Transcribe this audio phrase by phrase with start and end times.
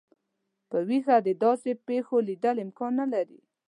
[0.69, 3.39] په ویښه د داسي پیښو لیدل امکان نه لري.